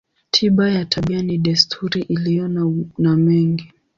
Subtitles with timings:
[0.31, 2.47] Tiba ya tabia ni desturi iliyo
[2.97, 3.71] na mengi.